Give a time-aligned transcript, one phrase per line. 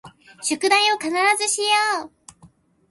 [0.41, 2.11] 宿題を必ずしよう